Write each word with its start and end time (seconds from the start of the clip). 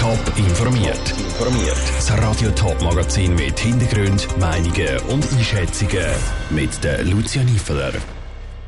Top 0.00 0.18
informiert. 0.38 1.10
Informiert. 1.10 1.76
Das 1.94 2.10
Radio 2.12 2.50
Top 2.52 2.80
Magazin 2.80 3.34
mit 3.34 3.60
Hintergrund, 3.60 4.26
Meinungen 4.38 4.98
und 5.10 5.30
Einschätzungen 5.30 6.06
mit 6.48 6.82
der 6.82 7.04
Lucia 7.04 7.42
Niefeler. 7.42 7.92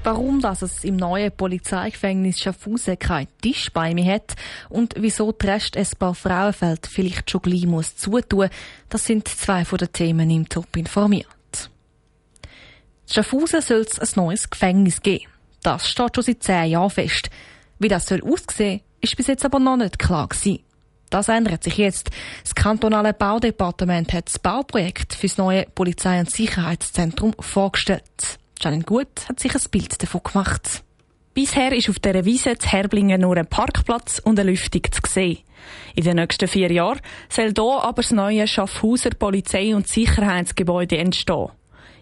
Warum 0.04 0.42
dass 0.42 0.60
es 0.60 0.84
im 0.84 0.96
neuen 0.96 1.32
Polizeigefängnis 1.32 2.38
Schaffhausen 2.38 2.98
kein 2.98 3.28
Tisch 3.40 3.72
bei 3.72 3.94
mir 3.94 4.12
hat 4.12 4.34
und 4.68 4.94
wieso 4.98 5.32
die 5.32 5.46
Rest 5.46 5.78
ein 5.78 5.88
paar 5.98 6.14
Frauenfeld 6.14 6.86
vielleicht 6.86 7.30
schon 7.30 7.40
gleich 7.40 7.64
muss 7.64 7.96
zutun, 7.96 8.50
das 8.90 9.06
sind 9.06 9.26
zwei 9.26 9.64
von 9.64 9.78
den 9.78 9.90
Themen 9.90 10.28
im 10.28 10.46
Top 10.46 10.76
informiert. 10.76 11.70
In 13.08 13.14
Schaffhausen 13.14 13.62
soll 13.62 13.86
es 13.90 13.98
ein 13.98 14.22
neues 14.22 14.50
Gefängnis 14.50 15.00
geben. 15.00 15.24
Das 15.62 15.88
steht 15.88 16.14
schon 16.14 16.24
seit 16.24 16.42
zehn 16.42 16.72
Jahren 16.72 16.90
fest. 16.90 17.30
Wie 17.78 17.88
das 17.88 18.04
soll 18.04 18.22
aussehen, 18.22 18.82
ist 19.00 19.16
bis 19.16 19.28
jetzt 19.28 19.46
aber 19.46 19.60
noch 19.60 19.78
nicht 19.78 19.98
klar 19.98 20.28
gewesen. 20.28 20.62
Das 21.12 21.28
ändert 21.28 21.62
sich 21.62 21.76
jetzt. 21.76 22.10
Das 22.42 22.54
kantonale 22.54 23.12
Baudepartement 23.12 24.10
hat 24.14 24.28
das 24.28 24.38
Bauprojekt 24.38 25.12
für 25.12 25.26
das 25.26 25.36
neue 25.36 25.66
Polizei- 25.74 26.18
und 26.18 26.30
Sicherheitszentrum 26.30 27.34
vorgestellt. 27.38 28.38
Janine 28.58 28.84
Gut 28.84 29.28
hat 29.28 29.38
sich 29.38 29.54
ein 29.54 29.60
Bild 29.70 30.02
davon 30.02 30.22
gemacht. 30.22 30.82
Bisher 31.34 31.72
ist 31.72 31.90
auf 31.90 31.98
dieser 31.98 32.24
Wiese 32.24 32.56
zu 32.56 32.66
Herblingen 32.66 33.20
nur 33.20 33.36
ein 33.36 33.46
Parkplatz 33.46 34.20
und 34.20 34.40
eine 34.40 34.50
Lüftung 34.50 34.84
zu 34.90 35.02
sehen. 35.06 35.40
In 35.94 36.04
den 36.04 36.16
nächsten 36.16 36.48
vier 36.48 36.72
Jahren 36.72 37.00
soll 37.28 37.52
hier 37.54 37.84
aber 37.84 38.00
das 38.00 38.10
neue 38.10 38.48
Schaffhauser 38.48 39.10
Polizei- 39.10 39.76
und 39.76 39.88
Sicherheitsgebäude 39.88 40.96
entstehen. 40.96 41.50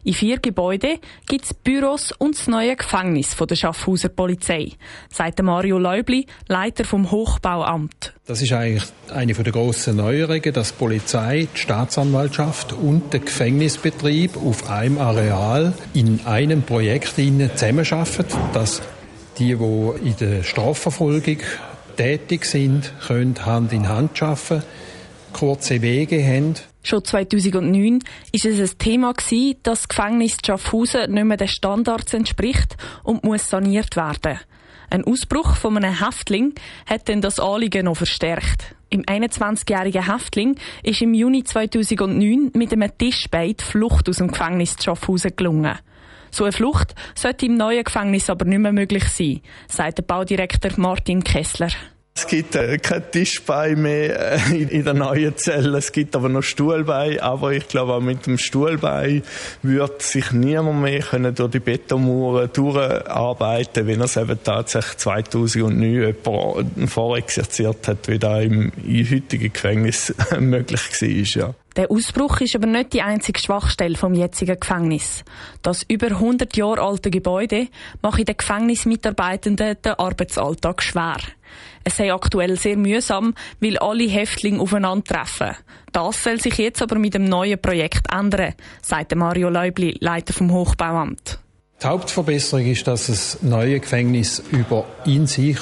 In 0.03 0.15
vier 0.15 0.39
Gebäuden 0.39 0.99
gibt 1.29 1.45
es 1.45 1.53
Büros 1.55 2.13
und 2.13 2.37
das 2.37 2.47
neue 2.47 2.75
Gefängnis 2.75 3.35
von 3.35 3.47
der 3.47 3.57
Schaffhauser 3.57 4.09
Polizei, 4.09 4.73
sagt 5.13 5.43
Mario 5.43 5.79
Leubli, 5.79 6.27
Leiter 6.49 6.85
vom 6.85 7.11
Hochbauamt. 7.11 8.15
Das 8.27 8.41
ist 8.41 8.53
eigentlich 8.53 8.85
eine 9.13 9.35
der 9.35 9.53
grossen 9.53 9.97
Neuerungen, 9.97 10.53
dass 10.53 10.73
die 10.73 10.79
Polizei, 10.79 11.49
die 11.55 11.59
Staatsanwaltschaft 11.59 12.73
und 12.73 13.13
der 13.13 13.21
Gefängnisbetrieb 13.21 14.37
auf 14.37 14.71
einem 14.71 14.99
Areal 14.99 15.75
in 15.93 16.21
einem 16.25 16.63
Projekt 16.63 17.17
zusammenarbeiten, 17.17 18.25
dass 18.55 18.81
die, 19.39 19.57
die 19.57 20.09
in 20.09 20.17
der 20.19 20.43
Strafverfolgung 20.43 21.39
tätig 21.97 22.47
sind, 22.47 22.93
können 23.07 23.45
Hand 23.45 23.73
in 23.73 23.89
Hand 23.89 24.23
arbeiten, 24.23 24.63
kurze 25.33 25.83
Wege 25.83 26.25
haben 26.25 26.55
Schon 26.83 27.05
2009 27.05 28.01
ist 28.33 28.47
es 28.47 28.59
ein 28.59 28.79
Thema 28.79 29.13
gewesen, 29.13 29.57
dass 29.63 29.81
das 29.81 29.89
Gefängnis 29.89 30.39
Schaffhausen 30.45 31.13
nicht 31.13 31.25
mehr 31.25 31.37
den 31.37 31.49
Standards 31.49 32.15
entspricht 32.15 32.77
und 33.03 33.23
muss 33.25 33.49
saniert 33.49 33.97
werden. 33.97 34.39
Ein 34.89 35.05
Ausbruch 35.05 35.57
von 35.57 35.77
einem 35.77 36.05
Häftling 36.05 36.55
hat 36.87 37.09
dann 37.09 37.21
das 37.21 37.39
Anliegen 37.39 37.85
noch 37.85 37.97
verstärkt. 37.97 38.75
Im 38.89 39.03
21-jährigen 39.03 40.13
Häftling 40.13 40.57
ist 40.83 41.01
im 41.01 41.15
Juni 41.15 41.45
2009 41.45 42.51
mit 42.55 42.73
einem 42.73 42.91
Tischbein 42.99 43.55
die 43.57 43.65
Flucht 43.65 44.09
aus 44.09 44.17
dem 44.17 44.29
Gefängnis 44.29 44.75
Schaffhausen 44.83 45.37
gelungen. 45.37 45.79
So 46.33 46.45
eine 46.45 46.53
Flucht 46.53 46.97
sollte 47.15 47.47
im 47.47 47.57
neuen 47.57 47.85
Gefängnis 47.85 48.31
aber 48.31 48.45
nicht 48.45 48.59
mehr 48.59 48.73
möglich 48.73 49.05
sein, 49.05 49.41
sagt 49.69 49.99
der 49.99 50.03
Baudirektor 50.03 50.73
Martin 50.77 51.23
Kessler. 51.23 51.71
Es 52.21 52.27
gibt 52.27 52.55
äh, 52.55 52.77
kein 52.77 53.11
Tischbein 53.11 53.81
mehr 53.81 54.35
äh, 54.53 54.55
in, 54.55 54.85
der 54.85 54.93
neuen 54.93 55.35
Zelle. 55.39 55.79
Es 55.79 55.91
gibt 55.91 56.15
aber 56.15 56.29
noch 56.29 56.43
Stuhlbein. 56.43 57.19
Aber 57.19 57.53
ich 57.53 57.67
glaube, 57.67 57.95
auch 57.95 58.03
mit 58.03 58.27
dem 58.27 58.37
Stuhlbein 58.37 59.23
wird 59.63 60.03
sich 60.03 60.31
niemand 60.31 60.83
mehr 60.83 61.01
können 61.01 61.35
durch 61.35 61.53
die 61.53 61.61
Betonmauern 61.61 62.51
durcharbeiten, 62.53 63.87
wenn 63.87 64.01
er 64.01 64.05
es 64.05 64.19
eben 64.19 64.39
tatsächlich 64.45 64.99
2009 64.99 66.15
vorexerziert 66.87 67.89
hat, 67.89 68.07
wie 68.07 68.19
das 68.19 68.45
im 68.45 68.71
heutigen 68.87 69.51
Gefängnis 69.51 70.15
möglich 70.39 70.83
war. 71.01 71.43
Ja. 71.43 71.55
Der 71.77 71.91
Ausbruch 71.91 72.41
ist 72.41 72.57
aber 72.57 72.67
nicht 72.67 72.93
die 72.93 73.03
einzige 73.03 73.39
Schwachstelle 73.39 73.97
vom 73.97 74.15
jetzigen 74.15 74.59
Gefängnis. 74.59 75.25
Das 75.63 75.85
über 75.89 76.09
100 76.09 76.57
Jahre 76.57 76.83
alte 76.83 77.11
Gebäude 77.11 77.69
macht 78.03 78.27
den 78.27 78.37
Gefängnismitarbeitenden 78.37 79.77
den 79.85 79.93
Arbeitsalltag 79.93 80.83
schwer. 80.83 81.19
Es 81.85 81.97
sei 81.97 82.13
aktuell 82.13 82.59
sehr 82.59 82.77
mühsam, 82.77 83.35
weil 83.61 83.79
alle 83.79 84.09
Häftlinge 84.09 84.61
aufeinandertreffen. 84.61 85.57
Das 85.93 86.23
soll 86.23 86.41
sich 86.41 86.59
jetzt 86.59 86.83
aber 86.83 86.99
mit 86.99 87.15
dem 87.15 87.25
neuen 87.25 87.61
Projekt 87.61 88.13
ändern, 88.13 88.55
sagt 88.83 89.15
Mario 89.15 89.49
Leubli, 89.49 89.97
Leiter 90.01 90.33
vom 90.33 90.53
Hochbauamt. 90.53 91.39
Die 91.83 91.87
Hauptverbesserung 91.87 92.67
ist, 92.67 92.87
dass 92.87 93.07
das 93.07 93.39
neue 93.43 93.81
Gefängnis 93.81 94.43
über 94.51 94.85
in 95.07 95.27
sich 95.27 95.59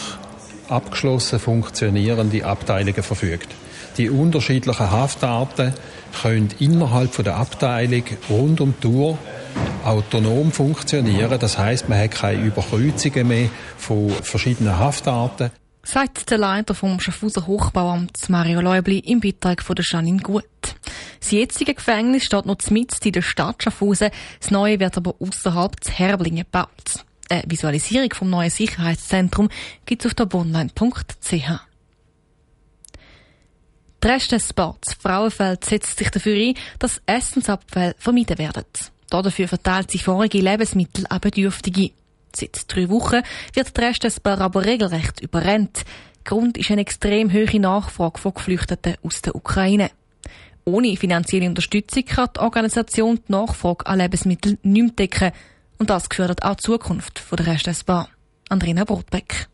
abgeschlossen 0.68 1.38
funktionierende 1.38 2.44
Abteilungen 2.44 3.02
verfügt. 3.02 3.48
Die 3.98 4.10
unterschiedlichen 4.10 4.90
Haftarten 4.90 5.74
können 6.22 6.50
innerhalb 6.60 7.22
der 7.22 7.36
Abteilung 7.36 8.04
rund 8.30 8.60
um 8.60 8.74
die 8.76 8.80
Tour 8.80 9.18
autonom 9.84 10.52
funktionieren. 10.52 11.38
Das 11.38 11.58
heißt, 11.58 11.88
man 11.88 11.98
hat 11.98 12.12
keine 12.12 12.44
Überkreuzungen 12.44 13.26
mehr 13.26 13.50
von 13.76 14.10
verschiedenen 14.10 14.78
Haftarten 14.78 15.50
sagt 15.84 16.30
der 16.30 16.36
Leiter 16.36 16.74
vom 16.74 17.00
Schaffhauser 17.00 17.46
Hochbauamt 17.46 18.28
Mario 18.28 18.60
Leubli 18.60 18.98
im 18.98 19.20
Beitrag 19.20 19.62
von 19.62 19.74
der 19.74 19.86
Janine 19.88 20.20
Gut. 20.20 20.44
Das 21.18 21.30
jetzige 21.30 21.72
Gefängnis 21.72 22.24
steht 22.24 22.44
noch 22.44 22.58
mitten 22.68 22.96
in 23.04 23.12
der 23.12 23.22
Stadt 23.22 23.62
Schaffhausen, 23.62 24.10
das 24.38 24.50
neue 24.50 24.80
wird 24.80 24.98
aber 24.98 25.14
außerhalb 25.18 25.82
zu 25.82 25.90
Herblingen 25.90 26.44
gebaut. 26.44 27.06
Eine 27.30 27.42
Visualisierung 27.46 28.12
vom 28.12 28.28
neuen 28.28 28.50
Sicherheitszentrum 28.50 29.48
gibt 29.86 30.04
es 30.04 30.10
auf 30.10 30.14
der 30.14 30.26
bonline.ch. 30.26 31.67
Die 34.02 34.06
Restessports 34.06 34.94
Frauenfeld 34.94 35.64
setzt 35.64 35.98
sich 35.98 36.10
dafür 36.10 36.36
ein, 36.36 36.54
dass 36.78 37.02
Essensabfälle 37.06 37.96
vermieden 37.98 38.38
werden. 38.38 38.64
Dafür 39.10 39.48
verteilt 39.48 39.90
sie 39.90 39.98
vorige 39.98 40.38
Lebensmittel 40.38 41.04
an 41.08 41.20
Bedürftige. 41.20 41.90
Seit 42.34 42.72
drei 42.72 42.88
Wochen 42.90 43.22
wird 43.54 43.76
die 43.76 43.80
Restesbar 43.80 44.40
aber 44.40 44.64
regelrecht 44.64 45.20
überrennt. 45.20 45.84
Grund 46.24 46.58
ist 46.58 46.70
eine 46.70 46.82
extrem 46.82 47.32
hohe 47.32 47.58
Nachfrage 47.58 48.20
von 48.20 48.34
Geflüchteten 48.34 48.96
aus 49.02 49.22
der 49.22 49.34
Ukraine. 49.34 49.90
Ohne 50.64 50.96
finanzielle 50.96 51.48
Unterstützung 51.48 52.04
kann 52.04 52.28
die 52.36 52.40
Organisation 52.40 53.18
die 53.26 53.32
Nachfrage 53.32 53.86
an 53.86 53.98
Lebensmitteln 53.98 54.58
nicht 54.62 54.98
decken. 54.98 55.32
Und 55.78 55.90
das 55.90 56.08
gefährdet 56.08 56.42
auch 56.42 56.56
die 56.56 56.62
Zukunft 56.62 57.24
der 57.32 57.46
Restesbar. 57.46 58.10
Andrina 58.50 58.84
Brotbeck. 58.84 59.48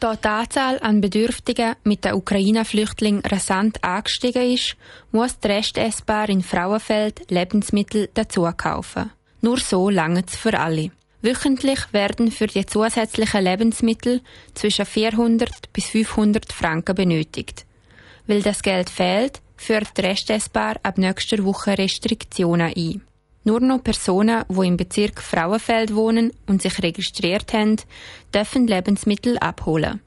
Da 0.00 0.16
die 0.16 0.28
Anzahl 0.28 0.78
an 0.80 1.02
Bedürftigen 1.02 1.76
mit 1.84 2.06
den 2.06 2.14
Ukraine-Flüchtlingen 2.14 3.22
rasant 3.26 3.84
angestiegen 3.84 4.50
ist, 4.50 4.74
muss 5.12 5.38
die 5.38 5.48
Restessbar 5.48 6.30
in 6.30 6.42
Frauenfeld 6.42 7.30
Lebensmittel 7.30 8.08
dazu 8.14 8.50
kaufen. 8.56 9.10
Nur 9.42 9.58
so 9.58 9.90
lange 9.90 10.24
es 10.26 10.36
für 10.36 10.58
alle. 10.58 10.90
Wöchentlich 11.20 11.80
werden 11.92 12.30
für 12.30 12.46
die 12.46 12.64
zusätzlichen 12.64 13.44
Lebensmittel 13.44 14.22
zwischen 14.54 14.86
400 14.86 15.70
bis 15.74 15.84
500 15.88 16.50
Franken 16.50 16.94
benötigt. 16.94 17.66
Weil 18.26 18.40
das 18.40 18.62
Geld 18.62 18.88
fehlt, 18.88 19.42
führt 19.58 19.98
die 19.98 20.00
Restessbar 20.00 20.76
ab 20.82 20.96
nächster 20.96 21.44
Woche 21.44 21.76
Restriktionen 21.76 22.72
ein. 22.74 23.02
Nur 23.42 23.60
noch 23.60 23.82
Personen, 23.82 24.44
die 24.48 24.66
im 24.66 24.76
Bezirk 24.76 25.22
Frauenfeld 25.22 25.94
wohnen 25.94 26.32
und 26.46 26.60
sich 26.60 26.82
registriert 26.82 27.52
haben, 27.54 27.76
dürfen 28.34 28.66
Lebensmittel 28.66 29.38
abholen. 29.38 30.00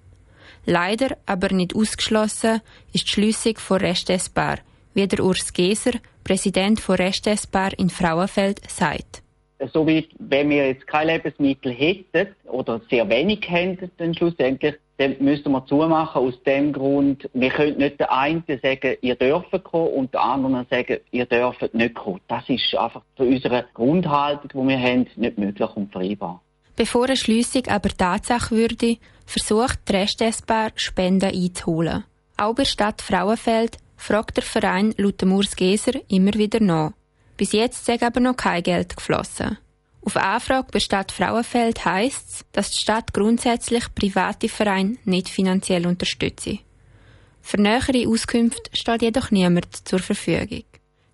Leider, 0.65 1.17
aber 1.25 1.51
nicht 1.51 1.75
ausgeschlossen, 1.75 2.61
ist 2.93 3.05
die 3.05 3.09
Schliessung 3.09 3.57
von 3.57 3.77
Restessbar, 3.77 4.59
wie 4.93 5.07
der 5.07 5.23
Urs 5.23 5.51
Geser, 5.51 5.93
Präsident 6.23 6.79
von 6.79 6.95
Restessbar 6.95 7.77
in 7.77 7.89
Frauenfeld, 7.89 8.61
sagt 8.69 9.22
so 9.71 9.87
wie 9.87 10.07
wenn 10.19 10.49
wir 10.49 10.67
jetzt 10.67 10.87
kein 10.87 11.07
Lebensmittel 11.07 11.71
hätten 11.71 12.27
oder 12.45 12.81
sehr 12.89 13.07
wenig 13.09 13.49
hätten, 13.49 13.91
dann 13.97 14.13
schlussendlich, 14.13 14.75
dann 14.97 15.15
müssten 15.19 15.51
wir 15.51 15.65
zumachen 15.65 16.21
aus 16.21 16.41
dem 16.43 16.73
Grund, 16.73 17.29
wir 17.33 17.49
können 17.49 17.77
nicht 17.77 17.99
der 17.99 18.11
einen 18.11 18.43
sagen, 18.47 18.97
ihr 19.01 19.15
dürft 19.15 19.63
kommen 19.63 19.93
und 19.93 20.13
der 20.13 20.21
anderen 20.21 20.65
sagen, 20.69 20.97
ihr 21.11 21.25
dürft 21.25 21.73
nicht 21.73 21.95
kommen. 21.95 22.21
Das 22.27 22.47
ist 22.49 22.75
einfach 22.75 23.01
zu 23.17 23.23
unserer 23.23 23.65
Grundhaltung, 23.73 24.49
die 24.53 24.67
wir 24.69 24.79
haben, 24.79 25.07
nicht 25.15 25.37
möglich 25.37 25.69
und 25.75 25.91
vereinbar. 25.91 26.41
Bevor 26.75 27.05
eine 27.05 27.15
Schliessung 27.15 27.67
aber 27.67 27.89
Tatsache 27.89 28.55
würde, 28.55 28.97
versucht 29.25 29.79
die 29.87 29.95
Restessbar 29.95 30.71
Spenden 30.75 31.31
einzuholen. 31.31 32.03
Auch 32.37 32.55
bei 32.55 32.65
Stadt 32.65 33.01
Frauenfeld 33.01 33.77
fragt 33.95 34.37
der 34.37 34.43
Verein 34.43 34.93
laut 34.97 35.21
Urs 35.23 35.55
Geser 35.55 35.93
immer 36.09 36.33
wieder 36.33 36.59
nach. 36.59 36.93
Bis 37.43 37.51
jetzt 37.51 37.83
sei 37.83 38.01
aber 38.01 38.21
noch 38.21 38.37
kein 38.37 38.63
Geld 38.63 38.95
geflossen. 38.95 39.57
Auf 40.01 40.15
Anfrage 40.15 40.69
bei 40.71 40.79
Stadt 40.79 41.11
Frauenfeld 41.11 41.83
heisst 41.83 42.29
es, 42.29 42.45
dass 42.53 42.71
die 42.71 42.77
Stadt 42.77 43.13
grundsätzlich 43.13 43.83
private 43.93 44.47
Vereine 44.47 44.95
nicht 45.03 45.27
finanziell 45.27 45.85
unterstütze. 45.85 46.59
Für 47.41 47.59
nähere 47.59 48.07
Auskünfte 48.07 48.69
steht 48.71 49.01
jedoch 49.01 49.29
niemand 49.31 49.85
zur 49.85 49.99
Verfügung. 49.99 50.63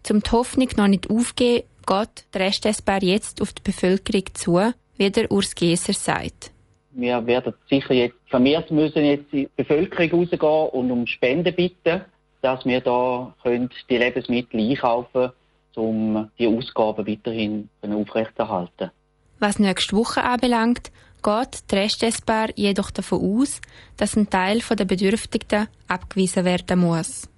Zum 0.04 0.22
die 0.22 0.30
Hoffnung 0.30 0.70
noch 0.78 0.88
nicht 0.88 1.10
aufgehen, 1.10 1.64
geht 1.88 2.26
der 2.32 2.42
Restessbar 2.42 3.02
jetzt 3.02 3.42
auf 3.42 3.52
die 3.52 3.64
Bevölkerung 3.64 4.25
zu, 4.36 4.72
wie 4.98 5.10
der 5.10 5.32
Urs 5.32 5.56
Geser 5.56 5.94
sagt. 5.94 6.52
Wir 6.92 7.25
werden 7.25 7.56
sicher 7.68 7.96
jetzt 7.96 8.18
vermehrt 8.28 8.70
müssen 8.70 9.04
jetzt 9.04 9.34
in 9.34 9.46
die 9.46 9.50
Bevölkerung 9.56 10.20
rausgehen 10.20 10.70
und 10.70 10.92
um 10.92 11.08
Spenden 11.08 11.56
bitten 11.56 12.04
dass 12.42 12.66
wir 12.66 12.82
da 12.82 13.34
können 13.44 13.70
die 13.90 13.98
Lebensmittel 13.98 14.60
einkaufen 14.60 15.12
können, 15.12 15.32
um 15.80 16.30
die 16.38 16.48
Ausgaben 16.48 17.08
weiterhin 17.08 17.70
aufrechterhalten. 17.81 18.92
Was 19.40 19.60
nächste 19.60 19.96
Woche 19.96 20.24
anbelangt, 20.24 20.92
geht 21.24 21.72
die 21.72 21.76
Restessbar 21.76 22.50
jedoch 22.56 22.92
davon 22.92 23.42
aus, 23.42 23.62
dass 23.98 24.16
ein 24.16 24.30
Teil 24.30 24.60
der 24.60 24.86
Bedürftigen 24.86 25.68
abgewiesen 25.88 26.46
werden 26.46 26.80
muss. 26.80 27.30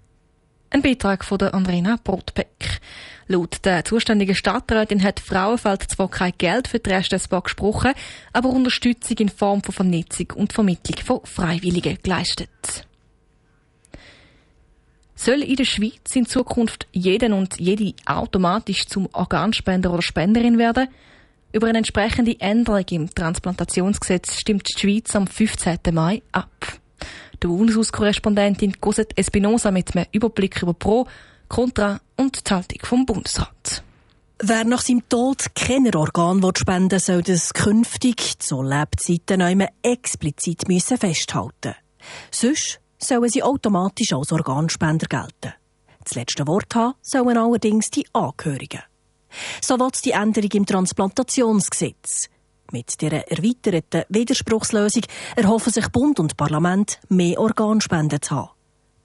Ein 0.70 0.82
Beitrag 0.82 1.26
von 1.26 1.38
der 1.38 1.54
Andrina 1.54 1.98
Brotbeck. 2.02 2.80
Laut 3.28 3.66
der 3.66 3.84
zuständigen 3.86 4.36
Stadträtin 4.36 5.04
hat 5.04 5.20
Frauenfeld 5.20 5.84
zwar 5.84 6.10
kein 6.10 6.34
Geld 6.38 6.68
für 6.68 6.80
die 6.80 6.90
Restessbar 6.90 7.42
gesprochen, 7.42 7.94
aber 8.34 8.50
Unterstützung 8.50 9.18
in 9.18 9.30
Form 9.30 9.62
von 9.64 9.74
Vernetzung 9.74 10.28
und 10.36 10.54
Vermittlung 10.54 10.98
von 11.06 11.20
Freiwilligen 11.24 11.98
geleistet. 12.02 12.88
Soll 15.24 15.44
in 15.44 15.56
der 15.56 15.66
Schweiz 15.66 16.16
in 16.16 16.26
Zukunft 16.26 16.88
jeden 16.92 17.34
und 17.34 17.60
jede 17.60 17.94
automatisch 18.08 18.88
zum 18.88 19.08
Organspender 19.14 19.94
oder 19.94 20.02
Spenderin 20.02 20.58
werden? 20.58 20.88
Über 21.54 21.68
eine 21.68 21.78
entsprechende 21.78 22.40
Änderung 22.40 22.86
im 22.90 23.14
Transplantationsgesetz 23.14 24.40
stimmt 24.40 24.68
die 24.68 24.80
Schweiz 24.80 25.16
am 25.16 25.28
15. 25.28 25.78
Mai 25.92 26.24
ab. 26.32 26.50
Die 27.34 27.46
Bundeshauskorrespondentin 27.46 28.82
Cosette 28.82 29.16
Espinosa 29.16 29.70
mit 29.70 29.96
einem 29.96 30.08
Überblick 30.12 30.60
über 30.64 30.74
Pro, 30.74 31.06
Contra 31.48 32.02
und 32.18 32.50
die 32.50 32.52
Haltung 32.52 32.80
vom 32.82 33.06
Bundesrat. 33.06 33.84
Wer 34.40 34.64
nach 34.64 34.82
seinem 34.82 35.08
Tod 35.08 35.54
kein 35.54 35.94
Organ 35.94 36.42
spenden 36.56 36.94
will, 36.94 37.00
soll 37.00 37.22
das 37.22 37.54
künftig 37.54 38.40
zu 38.40 38.64
Lebzeiten 38.64 39.44
einmal 39.44 39.70
explizit 39.84 40.68
müssen 40.68 40.98
festhalten 40.98 41.76
Sonst 42.32 42.82
sollen 43.04 43.30
sie 43.30 43.44
automatisch 43.44 44.14
als 44.14 44.32
Organspender 44.32 45.08
gelten. 45.08 45.54
Das 46.04 46.16
letzte 46.16 46.48
Wort 46.48 46.74
haben 46.76 46.96
sollen 47.02 47.38
allerdings 47.38 47.90
die 47.90 48.06
Angehörigen. 48.14 48.82
So 49.62 49.80
wird 49.80 50.04
die 50.04 50.12
Änderung 50.12 50.50
im 50.52 50.66
Transplantationsgesetz. 50.66 52.30
Mit 52.72 53.02
dieser 53.02 53.28
erweiterten 53.30 54.04
Widerspruchslösung 54.10 55.04
erhoffen 55.36 55.74
sich 55.74 55.88
Bund 55.90 56.20
und 56.20 56.38
Parlament, 56.38 57.00
mehr 57.10 57.40
Organspenden 57.40 58.22
zu 58.22 58.36
haben. 58.36 58.61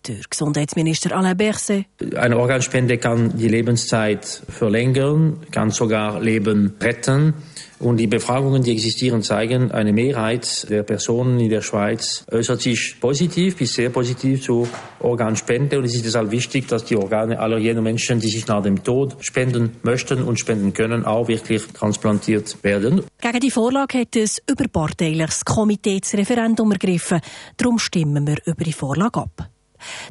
Der 0.06 0.18
Gesundheitsminister 0.30 1.16
Alain 1.16 1.36
Berset. 1.36 1.86
Eine 2.14 2.38
Organspende 2.38 2.98
kann 2.98 3.36
die 3.36 3.48
Lebenszeit 3.48 4.24
verlängern, 4.24 5.40
kann 5.50 5.70
sogar 5.70 6.20
Leben 6.20 6.74
retten. 6.80 7.34
Und 7.78 7.98
die 7.98 8.06
Befragungen, 8.06 8.62
die 8.62 8.72
existieren, 8.72 9.22
zeigen, 9.22 9.72
eine 9.72 9.92
Mehrheit 9.92 10.70
der 10.70 10.84
Personen 10.84 11.40
in 11.40 11.50
der 11.50 11.60
Schweiz 11.60 12.24
äußert 12.30 12.62
sich 12.62 13.00
positiv 13.00 13.56
bis 13.56 13.74
sehr 13.74 13.90
positiv 13.90 14.42
zur 14.42 14.68
Organspende. 15.00 15.78
Und 15.78 15.84
es 15.84 15.94
ist 15.94 16.04
deshalb 16.04 16.30
wichtig, 16.30 16.68
dass 16.68 16.84
die 16.84 16.96
Organe 16.96 17.38
aller 17.38 17.58
jener 17.58 17.82
Menschen, 17.82 18.20
die 18.20 18.28
sich 18.28 18.46
nach 18.46 18.62
dem 18.62 18.84
Tod 18.84 19.16
spenden 19.20 19.76
möchten 19.82 20.22
und 20.22 20.38
spenden 20.38 20.72
können, 20.72 21.04
auch 21.04 21.26
wirklich 21.26 21.66
transplantiert 21.74 22.62
werden. 22.62 23.02
Gegen 23.20 23.40
die 23.40 23.50
Vorlage 23.50 23.98
hat 23.98 24.16
ein 24.16 24.28
überparteiliches 24.48 25.44
Komitee 25.44 25.98
das 26.00 26.14
Referendum 26.14 26.70
ergriffen. 26.70 27.20
Darum 27.56 27.78
stimmen 27.78 28.26
wir 28.26 28.36
über 28.46 28.64
die 28.64 28.72
Vorlage 28.72 29.20
ab. 29.20 29.55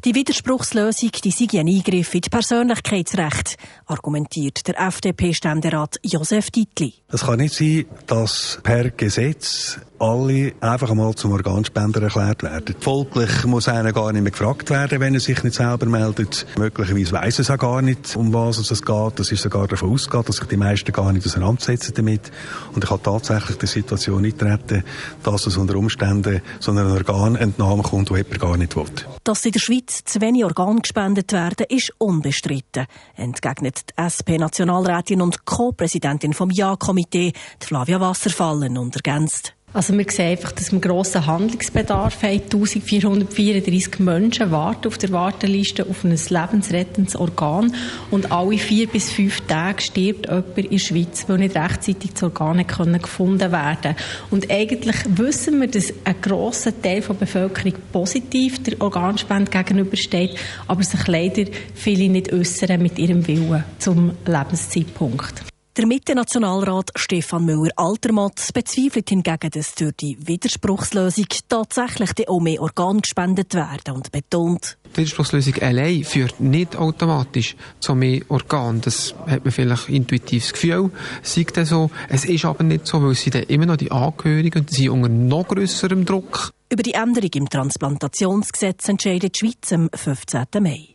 Die 0.03 0.15
Widerspruchslösung 0.15 1.11
die 1.23 1.31
sei 1.31 1.59
ein 1.59 1.67
Eingriff 1.67 2.13
in 2.13 2.21
die 2.21 2.29
Persönlichkeitsrechte, 2.29 3.55
argumentiert 3.85 4.67
der 4.67 4.79
FDP-Ständerat 4.79 5.97
Josef 6.03 6.51
Dietli. 6.51 6.93
Es 7.07 7.25
kann 7.25 7.39
nicht 7.39 7.55
sein, 7.55 7.85
dass 8.07 8.59
per 8.63 8.89
Gesetz 8.91 9.79
alle 9.99 10.53
einfach 10.59 10.89
einmal 10.89 11.13
zum 11.15 11.31
Organspender 11.31 12.01
erklärt 12.01 12.43
werden. 12.43 12.75
Folglich 12.79 13.45
muss 13.45 13.67
einer 13.67 13.93
gar 13.93 14.11
nicht 14.11 14.21
mehr 14.21 14.31
gefragt 14.31 14.69
werden, 14.69 14.99
wenn 14.99 15.13
er 15.13 15.19
sich 15.19 15.43
nicht 15.43 15.55
selber 15.55 15.85
meldet. 15.85 16.45
Möglicherweise 16.57 17.13
weiß 17.13 17.39
es 17.39 17.49
auch 17.49 17.57
gar 17.57 17.81
nicht, 17.81 18.15
um 18.15 18.33
was 18.33 18.57
es 18.57 18.81
geht. 18.81 19.19
Das 19.19 19.31
ist 19.31 19.43
sogar 19.43 19.67
davon 19.67 19.91
ausgeht, 19.91 20.27
dass 20.27 20.37
sich 20.37 20.47
die 20.47 20.57
meisten 20.57 20.91
gar 20.91 21.11
nicht 21.11 21.25
auseinandersetzen 21.25 21.93
damit. 21.95 22.31
Und 22.73 22.83
ich 22.83 22.89
kann 22.89 23.03
tatsächlich 23.03 23.57
die 23.57 23.67
Situation 23.67 24.21
nicht 24.21 24.41
retten, 24.43 24.83
dass 25.23 25.47
es 25.47 25.57
unter 25.57 25.75
Umständen 25.75 26.41
so 26.59 26.71
einer 26.71 26.91
Organentnahme 26.91 27.83
kommt, 27.83 28.09
die 28.09 28.15
jemand 28.15 28.39
gar 28.39 28.57
nicht 28.57 28.75
will. 28.75 28.85
Dass 29.23 29.45
in 29.45 29.53
der 29.53 29.59
Schweiz 29.59 30.03
zu 30.03 30.21
wenig 30.21 30.43
Organe 30.43 30.81
gespendet 30.81 31.31
werden, 31.31 31.65
ist 31.69 31.93
unbestritten, 31.97 32.85
entgegnet 33.15 33.81
die 33.89 34.01
SP-Nationalrätin 34.01 35.21
und 35.21 35.45
Co-Präsidentin 35.45 36.33
vom 36.33 36.51
Ja-Komitee, 36.51 37.33
Flavia 37.59 37.99
Wasserfallen, 37.99 38.77
und 38.77 38.95
ergänzt. 38.95 39.54
Also 39.75 39.97
wir 39.97 40.05
sehen 40.09 40.31
einfach, 40.31 40.53
dass 40.53 40.71
wir 40.71 40.79
grossen 40.79 41.25
Handlungsbedarf 41.25 42.23
haben. 42.23 42.39
1434 42.39 43.99
Menschen 43.99 44.49
warten 44.49 44.87
auf 44.87 44.97
der 44.97 45.11
Warteliste 45.11 45.85
auf 45.85 46.05
ein 46.05 46.11
lebensrettendes 46.11 47.17
Organ 47.17 47.75
und 48.09 48.31
alle 48.31 48.57
vier 48.57 48.87
bis 48.87 49.11
fünf 49.11 49.41
Tage 49.41 49.81
stirbt 49.81 50.27
jemand 50.27 50.57
in 50.57 50.69
der 50.69 50.77
Schweiz, 50.77 51.25
weil 51.27 51.39
nicht 51.39 51.57
rechtzeitig 51.57 52.13
das 52.13 52.23
Organ 52.23 52.65
gefunden 52.65 53.51
werden 53.51 53.97
Und 54.31 54.49
eigentlich 54.49 54.95
wissen 55.09 55.59
wir, 55.59 55.67
dass 55.67 55.93
ein 56.05 56.21
grosser 56.21 56.81
Teil 56.81 57.01
der 57.01 57.13
Bevölkerung 57.13 57.73
positiv 57.91 58.63
der 58.63 58.79
Organspende 58.79 59.51
gegenübersteht, 59.51 60.37
aber 60.67 60.83
sich 60.83 61.05
leider 61.05 61.51
viele 61.73 62.07
nicht 62.07 62.31
äußern 62.31 62.81
mit 62.81 62.97
ihrem 62.97 63.27
Willen 63.27 63.65
zum 63.79 64.13
Lebenszeitpunkt. 64.25 65.54
Der 65.77 65.87
Mitte-Nationalrat 65.87 66.91
Stefan 66.95 67.43
Müller-Altermatt 67.43 68.53
bezweifelt 68.53 69.09
hingegen, 69.09 69.49
dass 69.49 69.75
durch 69.75 69.91
die 69.97 70.17
Widerspruchslösung 70.25 71.25
tatsächlich 71.49 72.29
auch 72.29 72.39
mehr 72.39 72.61
Organe 72.61 73.01
gespendet 73.01 73.53
werden 73.55 73.95
und 73.95 74.09
betont, 74.09 74.77
die 74.95 75.01
Widerspruchslösung 75.01 75.55
allein 75.55 76.05
führt 76.05 76.39
nicht 76.39 76.77
automatisch 76.77 77.57
zu 77.81 77.93
mehr 77.93 78.21
Organen. 78.29 78.79
Das 78.79 79.13
hat 79.27 79.43
man 79.43 79.51
vielleicht 79.51 79.89
intuitiv 79.89 80.43
das 80.43 80.53
Gefühl, 80.53 80.91
sagt 81.21 81.57
er 81.57 81.65
so. 81.65 81.91
Es 82.07 82.23
ist 82.23 82.45
aber 82.45 82.63
nicht 82.63 82.87
so, 82.87 83.03
weil 83.03 83.13
sie 83.15 83.31
dann 83.31 83.43
immer 83.43 83.65
noch 83.65 83.75
die 83.75 83.91
Angehörigen 83.91 84.61
und 84.61 84.69
sie 84.69 84.83
sind 84.83 84.91
unter 84.91 85.09
noch 85.09 85.45
grösserem 85.45 86.05
Druck. 86.05 86.53
Über 86.71 86.83
die 86.83 86.93
Änderung 86.93 87.31
im 87.35 87.49
Transplantationsgesetz 87.49 88.87
entscheidet 88.87 89.35
die 89.35 89.39
Schweiz 89.39 89.73
am 89.73 89.89
15. 89.93 90.45
Mai. 90.61 90.94